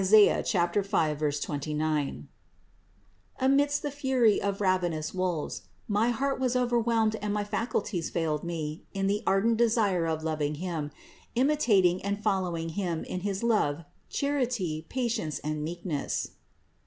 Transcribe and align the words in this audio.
5, 0.03 0.49
29), 1.41 2.27
amidst 3.39 3.81
the 3.83 3.91
fury 3.91 4.41
of 4.41 4.59
ravenous 4.59 5.13
wolves, 5.13 5.61
my 5.87 6.09
heart 6.09 6.39
was 6.39 6.55
overwhelmed 6.55 7.15
and 7.17 7.31
my 7.31 7.43
faculties 7.43 8.09
failed 8.09 8.43
me 8.43 8.81
in 8.95 9.05
the 9.05 9.21
ardent 9.27 9.57
desire 9.57 10.07
of 10.07 10.23
loving 10.23 10.55
Him, 10.55 10.89
imitating 11.35 12.01
and 12.03 12.19
following 12.19 12.69
Him 12.69 13.03
in 13.03 13.19
his 13.19 13.43
love, 13.43 13.83
charity, 14.09 14.87
patience 14.89 15.37
and 15.37 15.63
meekness. 15.63 16.29